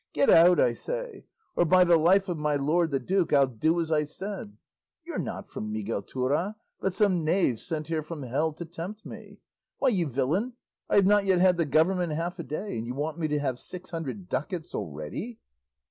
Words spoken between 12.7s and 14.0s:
and you want me to have six